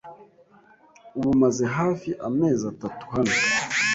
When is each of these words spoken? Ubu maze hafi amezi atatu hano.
Ubu 1.17 1.31
maze 1.41 1.63
hafi 1.77 2.09
amezi 2.27 2.63
atatu 2.73 3.03
hano. 3.13 3.33